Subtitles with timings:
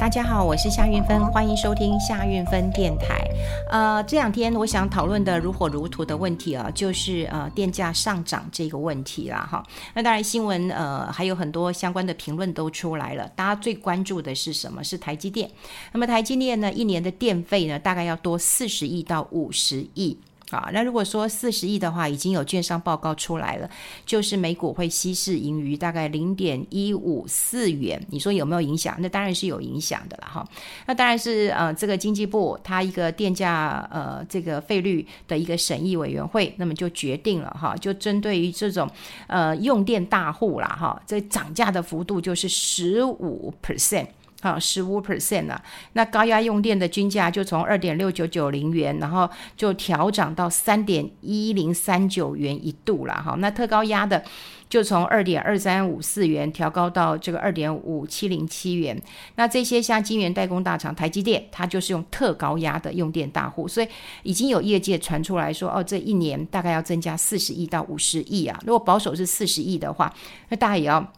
[0.00, 3.22] 大家好，我是夏韵芬，欢迎收听夏韵芬电台。
[3.68, 9.46] 呃，这两天我想讨论的如火如荼的问题啊，就是呃电价上涨这个问题啦。
[9.52, 9.62] 哈。
[9.92, 14.82] 那当然新闻呃还有很多相关的评论都出来了，大家最关注的是什么？
[14.82, 15.50] 是台积电。
[15.92, 20.18] 那么台积电呢，一年的电费呢，大概要多四十亿到五十亿。
[20.56, 23.68] 啊，那如果说四十亿的话，已经有券商报告出来了，
[24.04, 28.00] 就是每股会稀释盈余大概零点一五四元。
[28.10, 28.96] 你说有没有影响？
[28.98, 30.46] 那当然是有影响的了哈。
[30.86, 38.88] 那当然是呃，这个经济部它一个电价呃这个费率的一个审议委员会，那么就决定了哈，就针对于这种
[39.26, 44.06] 呃用电大户啦哈，这涨价的幅度就是十五 percent。
[44.42, 45.62] 好，十五 percent 啊，
[45.92, 53.36] 那高压用电的均价就从二点六九九零元，然后就调涨到三点一零三九元一度了哈。
[53.38, 54.24] 那特高压的
[54.70, 58.98] 就从二点二三五四元调高到这个二点五七零七元。
[59.34, 63.88] 那这些像晶圆代工大厂台积电，它就是用特高压的用电大户，所以
[64.22, 68.58] 已经有业界传出来说，哦，这一年大概要增加四十亿到五十亿啊。
[68.64, 70.10] 如果保守是四十亿的话，
[70.48, 71.12] 那大家也要。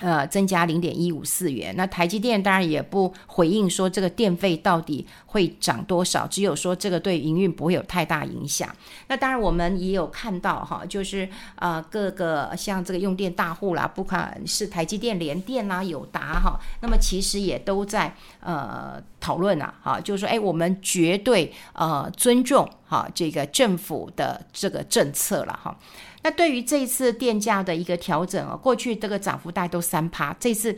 [0.00, 1.74] 呃，增加零点一五四元。
[1.74, 8.68] 那台积电当然也不回应说这个电费到底会涨多少，只有说这个对营运不会有太大影响。
[9.08, 25.76] 那当然我们也有看到哈，就是呃各个像这个用电大户啦，不管是台积电、联电啦、友达哈，那么其实也都在呃讨论啊，哈，就是说哎，我们绝对呃尊重好这个政府的这个政策了哈。
[26.22, 30.76] 那对于这一次电价的一个调整啊，过去这个涨幅大概都三趴，这次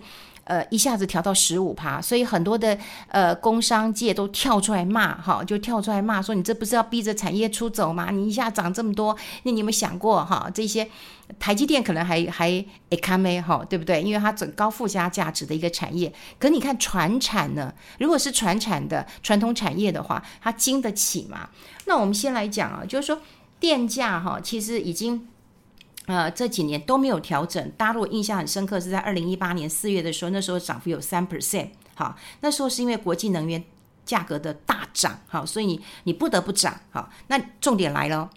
[0.48, 2.76] 呃一下子调到十五趴，所以很多的
[3.08, 8.10] 呃工商界都跳出来骂哈，就跳出来骂说，你这不是要逼着产业出走吗？
[8.10, 10.50] 你一下涨这么多，那你有没有想过哈？
[10.52, 10.88] 这些
[11.38, 12.48] 台积电可能还还
[12.90, 14.02] 会看没哈，对不对？
[14.02, 17.72] 因为它整高附加价值的一个产业，可你看传产呢？
[17.98, 21.50] 如果是传产的传统产业的话，它经得起吗？
[21.84, 23.20] 那我们先来讲啊，就是说
[23.60, 25.28] 电价哈，其实已经。
[26.08, 27.70] 呃，这几年都没有调整。
[27.76, 31.68] 大家如果印象很深刻，是在二零一八年四月的时候，那时候涨幅有三 percent。
[31.94, 33.62] 好，那时候是因为国际能源
[34.06, 36.80] 价格的大涨，好，所以你你不得不涨。
[36.92, 38.30] 好，那重点来了，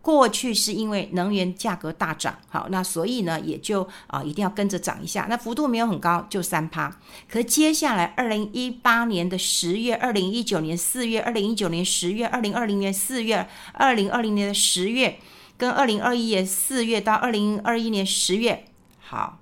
[0.00, 5.26] 过去是因为能源价格大涨，好，那所以呢也就啊、一定要跟着涨一下。
[5.28, 6.96] 那幅度没有很高，就三趴。
[7.28, 15.18] 可接下来二零一八年的十月、二零一九年四月、二零一九年十月、二零二零年四月、二零二零年的十月。
[15.56, 18.66] 跟二零二一年四月到二零二一年十月，
[18.98, 19.40] 好，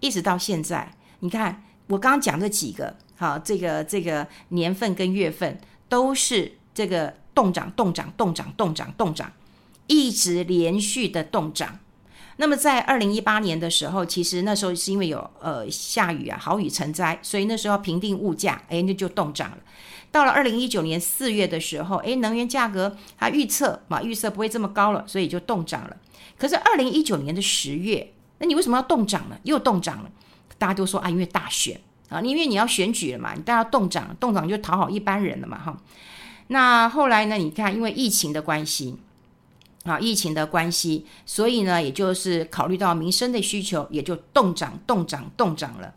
[0.00, 9.32] 一直到现在，你看我刚刚讲这几个，好，这个这个年份跟月份都是这个动涨、动涨、动涨、动涨、动涨，
[9.86, 11.78] 一直连续的动涨。
[12.38, 19.58] 那么在二零一八年的时候，其实那时候是因为有呃下雨啊，好雨成灾，所以那时候平定物价，哎，那就动涨了。
[20.12, 25.96] 到了二零一九年四月的时候，诶，能源价格它预测嘛，预测不会这么高了，所以就冻涨了。
[26.38, 29.36] 可是二零一九年的十月，那你为什么要冻涨呢？
[29.42, 30.10] 又冻涨了。
[30.58, 35.76] 大家都说啊，因为大选啊，因为你要选举了嘛，你大家冻涨，冻涨就讨好一般人了嘛，哈。
[36.48, 37.36] 那后来呢？
[37.36, 38.98] 你看，因为疫情的关系
[39.84, 45.94] 啊，疫情的关系，所以呢，也就是考虑到民生的需求，也就冻涨、冻涨、冻涨了。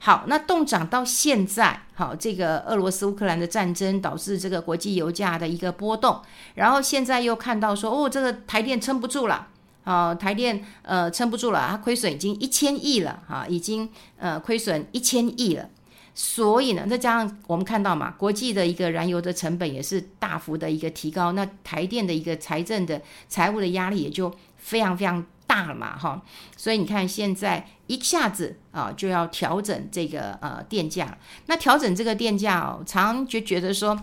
[0.00, 6.20] 好，那冻涨到现在，好，这个俄罗斯乌克兰的战争导致这个国际油价的一个波动，
[6.54, 9.48] 然后现在又看到说，哦，这个台电撑不住了，
[9.82, 15.68] 啊，台电呃撑不住了，它亏损已经一千亿了，哈，已经呃亏损一千亿了，
[16.14, 25.26] 所以呢，再加上我们看到嘛，国际的一个燃油的成本也是大幅的一个提高，那台电的一个财政的财务的压力也就非常非常
[25.58, 26.22] 大了嘛，哈，
[26.56, 27.68] 所以你看现在。
[27.88, 33.98] 一下子啊就要调整这个呃电价，那调整这个电价哦，常就觉得说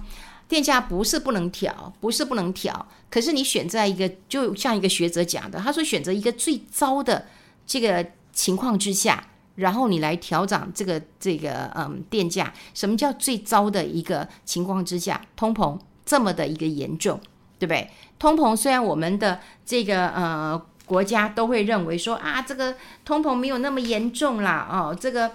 [0.48, 7.28] 电价不是不能调，不是不能调，可是你选在一个就像一个学者讲的，他说选择一个最糟的
[7.68, 9.24] 这个情况之下，
[9.54, 15.22] 然后你来调整这个这个嗯电价，什么叫最糟的一个情况之下？
[15.36, 17.22] 通膨这么的一个严重，
[17.60, 17.88] 对不对？
[18.18, 20.60] 通膨虽然我们的这个呃。
[20.86, 25.32] 国家都会认为说啊，这个通膨没有那么严重啦，哦，这个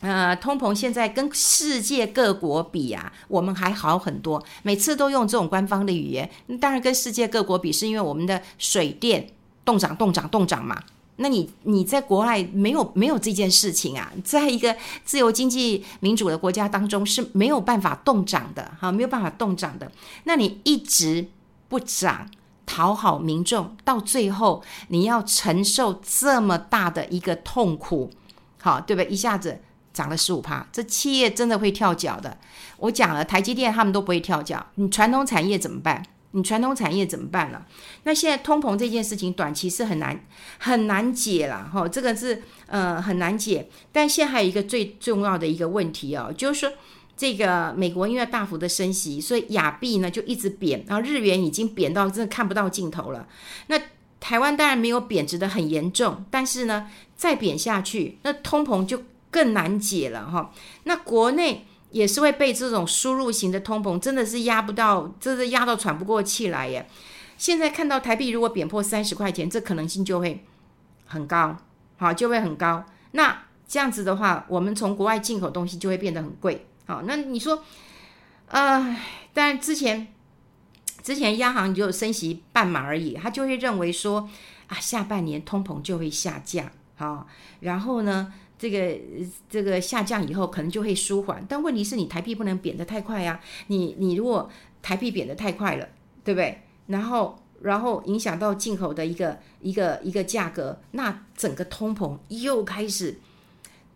[0.00, 4.40] 呃，通膨现在跟世界各国比啊，我们还好很多。
[4.62, 9.28] 每次都用这种官方的语言，当然跟世界各国比，是因为我们的水电
[9.64, 10.80] 动涨、动涨、动涨嘛。
[11.16, 19.90] 那你你在国外没有没有这件事情啊，在一个自由经济民主的国家当中是没有办法动涨的，哈，没有办法动涨的。
[20.24, 21.26] 那你一直
[21.68, 22.30] 不涨。
[22.78, 28.08] 讨好民众，到最后你要承受这么大的一个痛苦，
[28.62, 29.10] 好，对不对？
[29.10, 29.60] 一下子
[29.92, 32.38] 涨了十五趴，这企业真的会跳脚的。
[32.76, 36.00] 我讲了，台积电他们都不会跳脚，你传统产业怎么办？
[36.30, 37.66] 你传统产业怎么办了？
[38.04, 40.24] 那现在通膨这件事情，短期是很难
[40.58, 43.68] 很难解了哈，这个是呃很难解。
[43.90, 46.70] 但现在还有一个最重要的一个问题哦，就是说
[47.18, 53.28] 这个美国因为大幅的升息，所以亚币呢就一直贬，然后日元已经贬到真的看不到尽头了。
[53.66, 53.78] 那
[54.18, 60.50] 台湾当然没有贬值的很严重，但是呢再贬下去，那通膨就更难解了哈。
[60.84, 61.66] 那国内。
[61.90, 66.86] 也是会被这种输入型的通膨，真的是压不到，真的压到喘不过气来耶。
[67.38, 70.44] 现在看到台币如果贬破三十块钱，这可能性就会
[71.06, 71.56] 很高，
[71.96, 72.84] 好，就会很高。
[73.12, 76.66] 那这样子的话，我们从国外进口东西就会变得很贵。
[76.88, 77.62] 好，那你说，
[78.46, 78.96] 呃，
[79.34, 80.08] 但之前
[81.02, 84.26] 之前央行就升息半码而已，他就会认为说
[84.68, 87.26] 啊，下半年通膨就会下降，好，
[87.60, 88.32] 然后呢？
[88.58, 88.98] 这个
[89.48, 93.40] 这个下降以后可能就会舒缓，但问题是你台币不能贬得太快呀、啊。
[93.68, 94.50] 你你如果
[94.82, 95.86] 台币贬得太快了，
[96.24, 96.62] 对不对？
[96.88, 103.20] 然后然后影响到进口的一个一个一个价格，那整个通膨又开始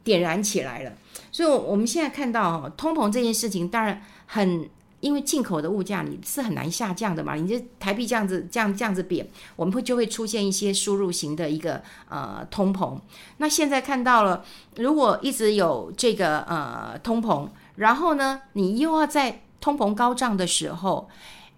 [0.04, 0.92] 点燃起来了。
[1.30, 4.68] 所以我们现在看到通膨这件事情，当然很。
[5.02, 9.26] 因为进口的物价你是很难下降的嘛，你这台币这样子这样这样子贬，
[9.56, 12.96] 我们会就会出现一些输入型的一个呃通膨。
[13.38, 14.44] 那现在看到了，
[14.76, 21.08] 如果一直有这个呃通膨，然后呢，你又要在通膨高涨的时候，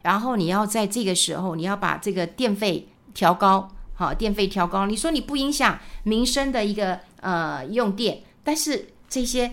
[0.01, 9.51] 然后你要在这个时候你要把这个电费调高，好，电费调高，你说你不影响民生的一个呃用电，但是这些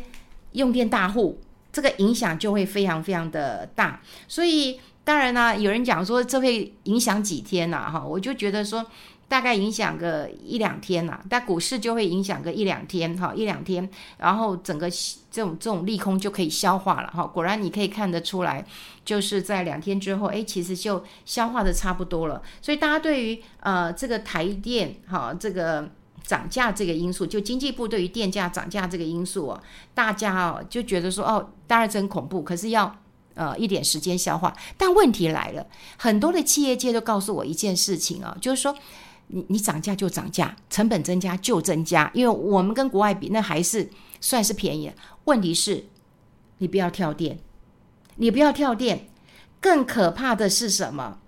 [0.51, 1.39] 用电大户。
[1.73, 7.89] 这个影响就会非常非常的大，所以当然呢，有人讲说这会影响几天呐？
[7.89, 8.85] 哈，我就觉得说
[9.29, 14.89] 大概影响个一两天呐，但股市就会影响个一两天，哈，一两天，然后整个
[15.31, 18.65] 这种这种利空就可以消化了，哈，果然你可以看得出来，
[19.05, 25.89] 就是在两天之后，哎，其实就消化的差不多了，所以大家对于呃这个台电，哈，这个。
[26.23, 29.61] 涨价这个因素，就经济部对于电价涨价这个因素哦，
[29.93, 32.95] 大家哦就觉得说哦，当然真恐怖，可是要
[33.33, 34.55] 呃一点时间消化。
[34.77, 35.65] 但问题来了，
[35.97, 38.73] 很多的企业界都告诉我一件事情啊、哦，就是说
[39.27, 43.89] 你你涨价就涨价，成本增加就增加，因为我们跟国外比，那还是
[44.21, 44.91] 算是便宜。
[45.25, 45.85] 问题是，
[46.59, 47.39] 你不要跳电，
[48.15, 49.07] 你不要跳电，
[49.59, 51.19] 更可怕的是什么？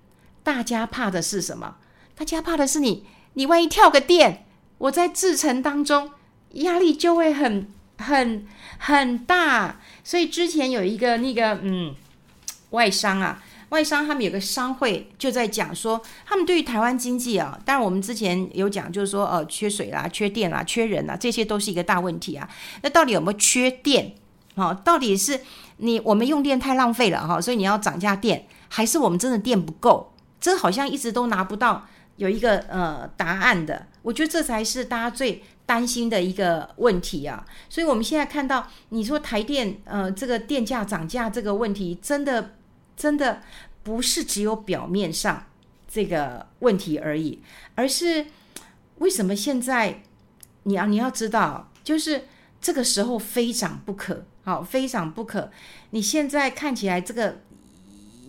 [0.44, 1.78] 大家怕的是什么？
[2.16, 4.46] 大家怕的是你，你万一跳个电。
[4.78, 6.12] 我在制程当中
[6.54, 7.68] 压力就会很
[7.98, 8.46] 很
[8.80, 11.96] 很大，所以之前有一个那个嗯
[12.72, 22.50] 外商啊，外商他们有个商会就在讲说，他们对于台湾经济啊，当然我们之前有讲，就是说呃缺水啦、缺电啦、缺人啦，这些都是一个大问题啊。
[22.82, 24.16] 那到底有没有缺电？
[24.56, 25.42] 好，到底是
[25.78, 30.14] 你我们用电太浪费了哈，所以你要涨价电，还是我们真的电不够？
[30.40, 31.88] 这好像一直都拿不到。
[32.16, 37.46] 有一个呃答案的，我觉得这才是大家最担心的一个问题啊。
[37.70, 42.56] 所以我们现在看到，你说台电呃这个电价涨价这个问题，真的
[42.96, 43.42] 真的
[43.82, 45.48] 不是只有表面上
[45.88, 47.42] 这个问题而已，
[47.76, 48.28] 而是
[49.00, 50.04] 为什么现在
[50.64, 52.26] 你要你要知道，就是
[52.62, 55.52] 这个时候非涨不可，好，非涨不可。
[55.90, 57.42] 你现在看起来这个。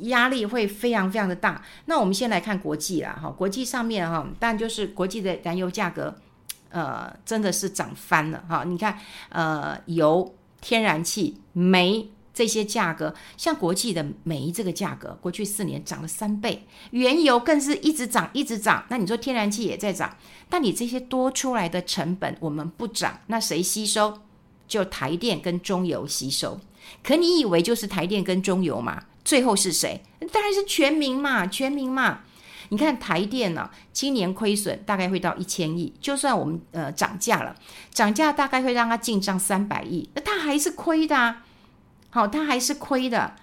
[0.03, 1.65] 压力会非常非常的大。
[1.87, 6.15] 那我们先来看国际啦，哈，国际上面哈，但就是国际的燃油价格，
[6.71, 8.65] 呃，真的是涨翻了哈。
[8.65, 8.99] 你看，
[9.29, 18.85] 呃，油、天然气、煤这些价格，像国际的煤这个价格，过去四年涨了三倍，原油更是一直涨一直涨。
[18.89, 20.17] 那你说天然气也在涨，
[20.49, 24.19] 但你这些多出来的成本我们不涨，那谁吸收？
[24.67, 26.59] 就台电跟中油吸收。
[27.03, 29.03] 可你以为就是台电跟中油吗？
[29.25, 30.03] 最后是谁？
[30.33, 32.21] 当然是全民嘛，全民嘛。
[32.71, 35.93] 你看台电呢、今年亏损大概会到一千亿。
[36.01, 37.55] 就算我们呃涨价了，
[37.93, 41.45] 涨价大概会让它进账三百亿，那它还是亏的啊。
[42.11, 43.37] 好，它还是亏的。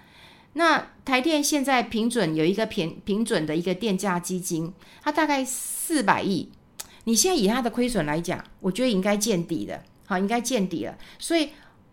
[0.54, 4.72] 那台电现在平准有一个平平准的一个电价基金，
[5.02, 6.50] 它大概四百亿。
[7.04, 10.98] 你现在以它的亏损来讲，我觉得应该见底的，好，应该见底了。
[11.18, 11.50] 所以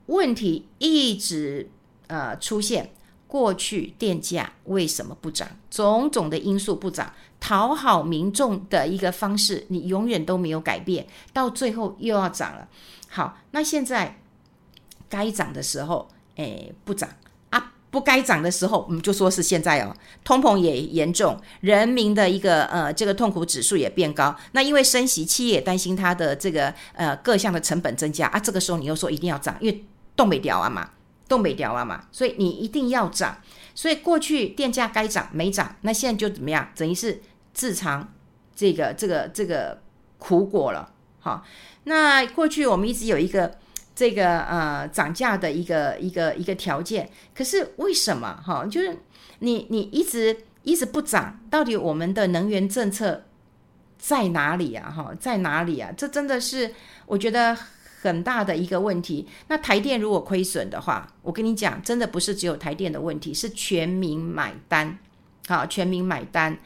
[0.08, 1.70] 问题一直
[2.08, 2.92] 呃出现。
[3.30, 5.48] 过去电价为什么不涨？
[5.70, 12.68] 种种的因素不涨，讨好民众的一个方式，你永远都没有改变，到最后又要涨了。
[13.08, 14.20] 好，那现在
[15.08, 17.08] 该涨的时候，哎，不涨
[17.52, 24.36] 啊，不该涨的时候，我们就说是现在哦，通膨也严重，人民的一个呃这个痛苦指数也变高。
[24.54, 28.40] 那因为升息，企业也担心它的这个呃各项的成本增加啊。
[28.40, 30.90] 这个时候你又说一定要涨，因为冻未条啊嘛，
[31.30, 33.38] 冻未条啊嘛，所以你一定要涨。
[33.74, 36.70] 所以过去电价该涨没涨，那现在就怎么样？
[36.76, 37.22] 等于是
[37.54, 38.12] 自尝
[38.54, 39.82] 这个这个这个
[40.18, 40.92] 苦果了。
[41.22, 41.46] 好，
[41.86, 43.58] 那过去我们一直有一个。
[43.96, 48.66] 这个呃涨价的一个一个一个条件，可是为什么哈？
[48.66, 48.98] 就是
[49.40, 53.26] 你你一直一直不涨，到底我们的能源政策
[53.98, 54.90] 在哪里啊？
[54.90, 55.92] 哈，在哪里啊？
[55.98, 56.74] 这真的是
[57.08, 57.58] 我觉得
[58.02, 59.28] 很大的一个问题。
[59.48, 64.98] 那台电如果亏损的话，我跟你讲，真的不是只有台电的问题，是全民买单，
[65.48, 66.58] 好，全民买单。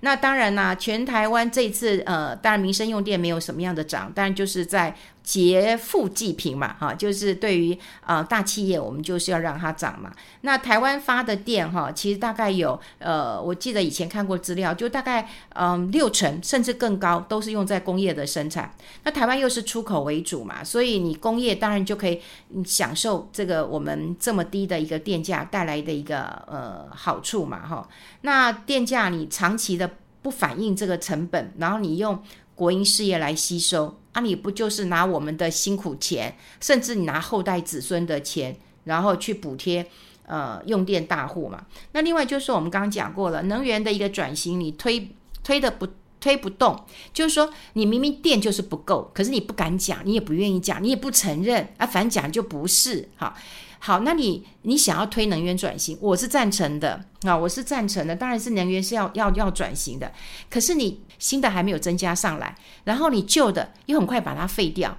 [0.00, 4.96] 那当然啦，全台湾这一次呃，当然民生用电没有什么样的涨，但就是在。
[5.28, 10.10] 劫富济贫嘛，哈，就是对于呃大企业，我们就是要让它涨嘛。
[10.40, 18.72] 那台湾发的电哈，其实大概有呃，我记得以前看过资料，就大概嗯、六成甚至更高都是用在工业的生产。
[19.04, 22.22] 那台湾又是出口为主嘛，所以你工业当然就可以
[22.64, 27.86] 享受这个我们这么低的一个电价带来的一个呃好处嘛，哈。
[28.22, 29.90] 那电价你长期的
[30.22, 32.18] 不反映这个成本，然后你用。
[32.58, 39.86] 国营事业来吸收那，你不就是拿我们的辛苦钱，甚至你拿后代子孙的钱，然后去补贴
[40.26, 41.64] 呃用电大户嘛？
[41.92, 45.10] 那另外就是我们刚刚讲过了，能源的一个转型，你推
[45.44, 45.86] 推的不
[46.20, 53.34] 推不动，就是说你明明电就是不够，可是你不敢讲，你也不愿意讲，你也不承认啊，反正讲就不是哈。
[53.80, 58.16] 好，那你你想要推能源转型，我是赞成的啊，我是赞成的。
[58.16, 60.12] 当然是能源是要要要转型的，
[60.50, 64.98] 可是你新的还没有增加上来，然后你旧的又很快把它废掉，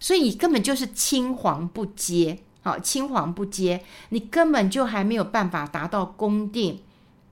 [0.00, 6.78] 所以你根本就是青黄不接，好，青黄不接，你根本就还没有办法达到供电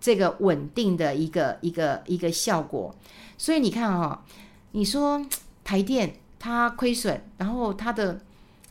[0.00, 2.94] 这个稳定的一个一个一个效果。
[3.36, 4.24] 所以你看哈，
[4.70, 5.26] 你说
[5.64, 8.20] 台电它亏损，然后它的。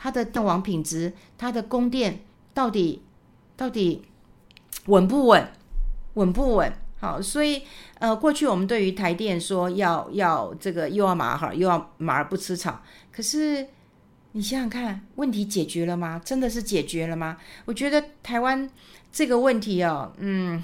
[0.04, 2.20] 它的电网品质，它的供电
[2.54, 3.02] 到底
[3.56, 4.04] 到底
[4.88, 5.48] 稳不稳？
[6.16, 6.74] 稳不稳？
[7.00, 7.62] 好，所以
[8.00, 12.84] 呃，过去我们对于台电说要要这个又要马儿好，又要马儿不吃草。
[13.14, 13.66] 可是
[14.34, 16.22] 你想想看，问题解决了吗？
[16.26, 17.38] 真的是解决了吗？
[17.64, 18.70] 我觉得台湾
[19.10, 20.62] 这个问题哦，嗯，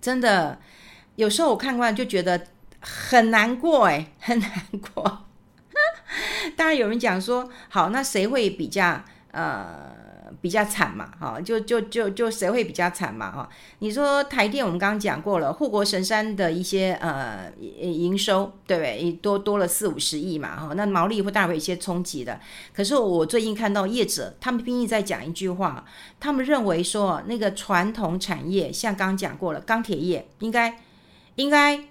[0.00, 0.60] 真的
[1.16, 2.46] 有时候我看惯就觉得
[2.78, 4.48] 很难过，哎，很难
[4.94, 5.24] 过。
[6.56, 9.96] 当然有人讲说，好，那谁会比较呃
[10.40, 11.10] 比较惨嘛？
[11.18, 13.30] 哈，就就就就谁会比较惨嘛？
[13.32, 19.12] 哈，你说台电，我们刚刚讲过了，护国神山的一些呃营收，对不对？
[19.22, 20.54] 多多了四五十亿嘛？
[20.54, 22.38] 哈，那毛利会大为一些冲击的。
[22.74, 25.84] 可是我最近看到业者，他们拼命在讲一句话，
[26.20, 30.78] 他们认为说，那个传统产业，像刚讲过了，钢铁业应该
[31.36, 31.84] 应该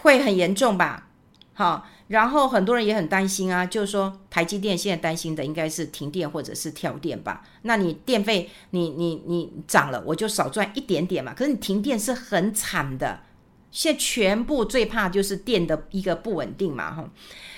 [0.00, 1.07] 会很严重吧？
[1.58, 1.86] 好。
[2.08, 7.44] 然后很多人也很担心啊，就是说台积电现在担心的应该是停电或者是跳电吧？
[7.62, 11.34] 那你电费你你你涨了，我就少赚一点点嘛。
[11.34, 13.20] 可是你停电是很惨的，
[13.70, 17.10] 现在全部最怕就是电的一个不稳定嘛，哈。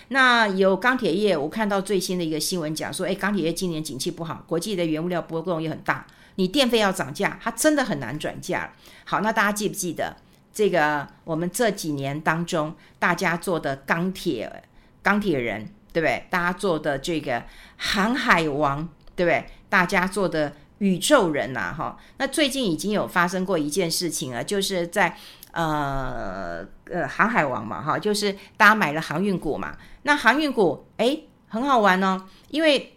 [0.08, 6.04] 那有钢铁业，我看到最新的一个新闻讲说，哎，钢铁业今年景气不好，国际的原物料波动也很大，
[6.34, 8.72] 你电费要涨价，它真的很难转嫁。
[9.04, 10.16] 好，那大家记不记得？
[10.52, 14.64] 这个我们这几年当中，大家做的钢铁
[15.02, 16.26] 钢铁人，对不对？
[16.28, 17.44] 大家做的这个
[17.76, 19.46] 航海王，对不对？
[19.68, 21.98] 大家做的宇宙人呐、啊，哈。
[22.18, 25.16] 那最近已经有发生过一件事情了，就是在
[25.52, 29.76] 呃呃航海王嘛，哈，就是大家买了航运股嘛。
[30.02, 32.96] 那航运股哎很好玩哦，因为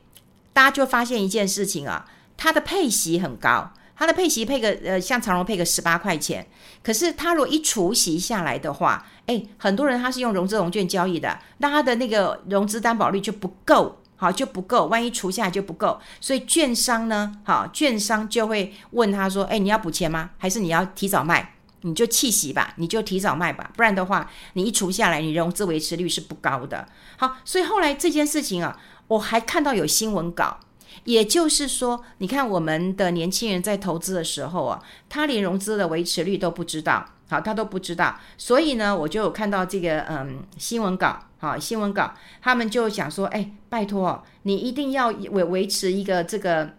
[0.52, 3.72] 大家就发现一件事情啊，它的配息很高。
[3.96, 6.46] 他的配息配个呃，像长荣配个十八块钱，
[6.82, 20.32] 可是他如果一除息下来的话，诶，很多人他是用融资融券交易的，那他的那个融资担保率就不够，好就不够，万一除下来就不够，所以券商呢，好券商就会问他说，诶，你要补钱吗？
[20.38, 21.54] 还是你要提早卖？
[21.86, 26.88] 你就弃息吧，你就提早卖吧，不然的话，你一除下来，你融资维持率是不高的。
[27.18, 30.58] 好，所以后来这件事情啊，我还看到有新闻稿。
[31.06, 38.20] 也就是说，你看我们的年轻人在投资的时候啊，他连融资的维持率都不知道，好，他都不知道。
[38.38, 46.70] 所以呢，我就有看到这个嗯新闻稿，好新闻稿，他们就想说，哎，拜托，你一定要维维持一个这个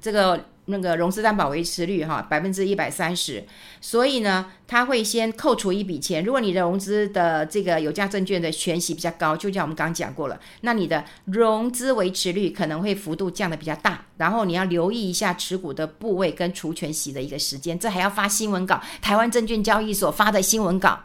[0.00, 3.44] 这个那个融资担保维持率哈百分之一百三十，
[3.80, 6.24] 所以呢，他会先扣除一笔钱。
[6.24, 14.06] 如果你的融资的这个有价证券的权息比较高，就像我们刚刚讲过了，那你的融资维持率可能会幅度降得比较大。
[14.16, 20.98] 然后你要留意一下持股的部位跟除权息的一个时间，这还要发新闻稿，台湾证券交易所发的新闻稿，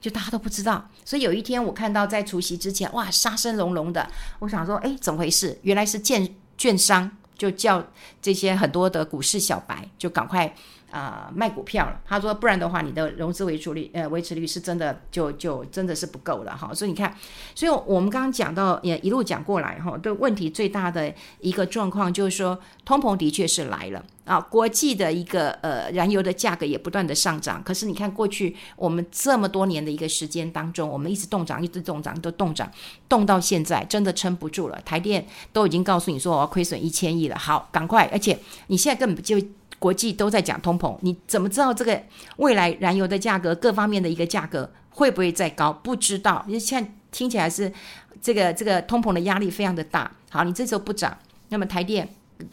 [0.00, 0.90] 就大家都不知道。
[1.04, 4.08] 所以有一天我看到在除息之前，哇，杀声隆隆的，
[4.40, 5.58] 我想说，哎，怎么回事？
[5.62, 7.08] 原来是券券商。
[7.42, 7.84] 就叫
[8.20, 10.54] 这些很多的股市小白就赶快
[10.92, 12.00] 啊、卖股票了。
[12.06, 16.72] 他说，不然的话，你的融资维持率呃维持率是真的就就真的是不够了哈。
[16.72, 17.12] 所以你看，
[17.52, 24.04] 所以我们刚刚讲到也一路讲过来哈，对问题最大的一个状况就是说，通膨的确是来了。
[24.24, 32.70] 啊，国际的一个呃燃油的价格也不断的上涨，可是你看过去我们这么多年的一个时间当中，我们一直冻涨，一直冻涨，都冻涨，
[33.08, 34.80] 冻到现在真的撑不住了。
[34.84, 38.08] 台电都已经告诉你说我要亏损一千亿了，好，赶快！
[38.12, 38.38] 而且
[38.68, 39.36] 你现在根本就
[39.80, 42.00] 国际都在讲通膨，你怎么知道这个
[42.36, 45.72] 未来燃油的价格各方面的一个价格会不会再高？
[45.72, 47.72] 不知道，因为现在听起来是
[48.20, 50.08] 这个这个通膨的压力非常的大。
[50.30, 52.08] 好，你这时候不涨，那么台电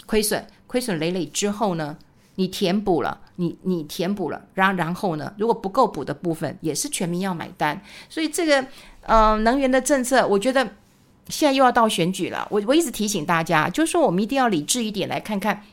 [0.08, 0.44] 亏损。
[0.70, 1.98] 亏损累累之后呢，
[2.36, 7.82] 你填补了，你你填补了，然然后呢，如果不够补的部分，也是全民要买单。
[8.08, 8.64] 所以这个
[9.02, 10.64] 呃能源的政策，我觉得
[11.28, 12.48] 现在又要到选举了。
[12.52, 15.64] 我我一直提醒大家，就是说我们一定要理智一点来看看，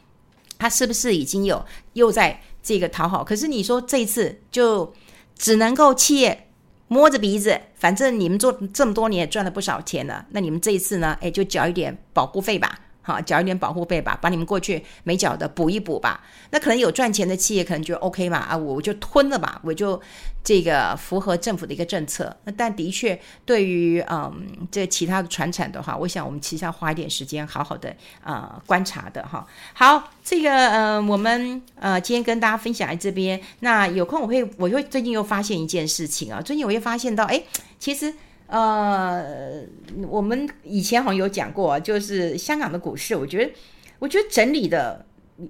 [0.59, 1.63] 他是不是已经有
[1.93, 3.23] 又在这个讨好。
[3.23, 4.95] 可是你说这一次就
[5.37, 6.49] 只能够企业
[6.89, 12.81] 摸着鼻子，反正你们做这么多年也赚了不少钱了，那你们这一次呢，哎，就缴一点保护费吧。
[13.07, 16.21] 好，缴一点保护费吧，把你们过去没缴的补一补吧。
[16.51, 20.01] 那可能有赚钱的企业可能就 OK 嘛，啊，我就吞了吧，我就
[20.43, 22.37] 这个符合政府的一个政策。
[22.43, 27.95] 那但的确，对于嗯这其他的传产的话，我想我们其实要花一点时间，好好的
[28.25, 29.47] 呃观察的哈。
[29.73, 33.41] 好，这个呃我们呃今天跟大家分享在这边。
[33.61, 37.41] 那有空我会我会最近又发现一件事情啊，最近我会发现到，哎，
[37.79, 38.13] 其实。
[38.49, 39.65] 呃，
[40.09, 43.53] 我们以前好像有讲过，就是香港的股市，我觉得，
[43.99, 45.05] 我觉得整理的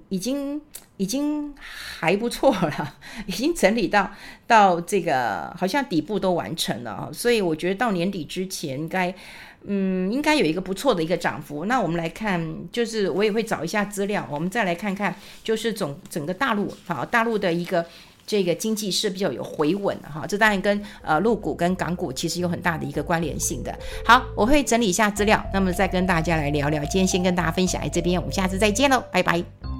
[0.09, 0.59] 已经
[0.97, 2.95] 已经还不错了，
[3.27, 4.11] 已经整理到
[4.47, 9.13] 到这个好像底部都完成了，所以我觉得到年底之前该，
[9.65, 11.65] 嗯，应该有一个不错的一个涨幅。
[11.65, 17.85] 那我们来看，就是我也会找一下资料，我们再来看看，就是总整个大陆，好，大陆的一个。
[18.27, 23.73] 这个经济是比较有回稳的哈，这当然跟呃陆股跟港股其实有很大的一个关联性的。
[24.05, 26.83] 好，我会整理一下资料，那么再跟大家来聊聊。
[26.83, 29.76] 今天先跟大家分享在这边，我们下次再见喽，拜拜。